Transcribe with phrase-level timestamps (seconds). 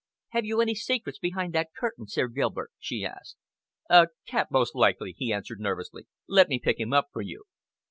[0.29, 3.37] "Have you any secrets behind that curtain, Sir Gilbert?" she asked.
[3.87, 6.07] "A cat most likely," he answered nervously.
[6.27, 7.43] "Let me pick him up for you."